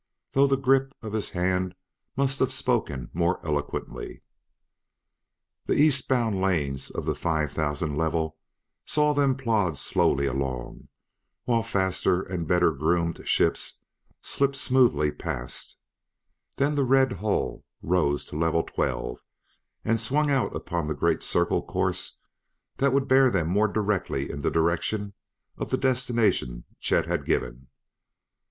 though 0.31 0.47
the 0.47 0.57
grip 0.57 0.95
of 1.03 1.13
his 1.13 1.29
hand 1.29 1.75
must 2.17 2.39
have 2.39 2.51
spoken 2.51 3.11
more 3.13 3.39
eloquently. 3.45 4.23
The 5.67 5.79
eastbound 5.79 6.41
lanes 6.41 6.89
of 6.89 7.05
the 7.05 7.13
five 7.13 7.51
thousand 7.51 7.95
level 7.95 8.35
saw 8.83 9.13
them 9.13 9.35
plod 9.35 9.77
slowly 9.77 10.25
along, 10.25 10.87
while 11.43 11.61
faster 11.61 12.23
and 12.23 12.47
better 12.47 12.71
groomed 12.71 13.21
ships 13.27 13.83
slipped 14.21 14.55
smoothly 14.55 15.11
past; 15.11 15.75
then 16.55 16.73
the 16.73 16.83
red 16.83 17.11
hull 17.11 17.63
rose 17.83 18.25
to 18.25 18.35
Level 18.35 18.63
Twelve 18.63 19.19
and 19.85 20.01
swung 20.01 20.31
out 20.31 20.55
upon 20.55 20.87
the 20.87 20.95
great 20.95 21.21
circle 21.21 21.61
course 21.61 22.17
that 22.77 22.91
would 22.91 23.07
bear 23.07 23.29
them 23.29 23.49
more 23.49 23.71
nearly 23.71 24.31
in 24.31 24.41
the 24.41 24.49
direction 24.49 25.13
of 25.59 25.69
the 25.69 25.77
destination 25.77 26.63
Chet 26.79 27.05
had 27.05 27.23
given. 27.23 27.67